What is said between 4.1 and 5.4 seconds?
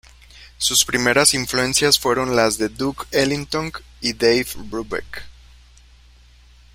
Dave Brubeck.